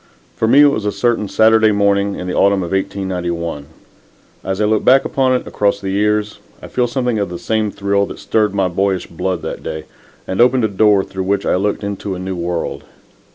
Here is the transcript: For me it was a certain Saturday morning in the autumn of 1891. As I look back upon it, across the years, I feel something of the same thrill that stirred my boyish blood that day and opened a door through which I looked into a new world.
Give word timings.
For 0.35 0.47
me 0.47 0.61
it 0.61 0.69
was 0.71 0.83
a 0.85 0.91
certain 0.91 1.29
Saturday 1.29 1.71
morning 1.71 2.15
in 2.15 2.25
the 2.25 2.33
autumn 2.33 2.63
of 2.63 2.71
1891. 2.71 3.67
As 4.43 4.59
I 4.59 4.65
look 4.65 4.83
back 4.83 5.05
upon 5.05 5.33
it, 5.33 5.45
across 5.45 5.79
the 5.79 5.91
years, 5.91 6.39
I 6.59 6.69
feel 6.69 6.87
something 6.87 7.19
of 7.19 7.29
the 7.29 7.37
same 7.37 7.69
thrill 7.69 8.07
that 8.07 8.17
stirred 8.17 8.55
my 8.55 8.67
boyish 8.67 9.05
blood 9.05 9.43
that 9.43 9.61
day 9.61 9.83
and 10.27 10.41
opened 10.41 10.63
a 10.63 10.67
door 10.69 11.03
through 11.03 11.25
which 11.25 11.45
I 11.45 11.53
looked 11.55 11.83
into 11.83 12.15
a 12.15 12.17
new 12.19 12.35
world. 12.35 12.83